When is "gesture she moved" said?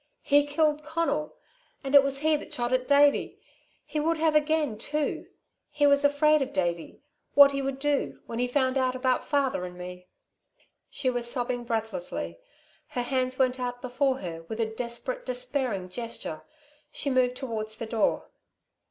15.87-17.35